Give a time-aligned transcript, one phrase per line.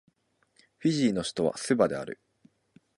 [0.79, 2.19] フィジーの首都はスバである